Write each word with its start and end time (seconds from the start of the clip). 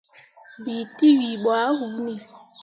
Bii 0.63 0.83
tewii 0.97 1.37
ɓo 1.43 1.49
ah 1.63 1.71
hunni. 1.77 2.13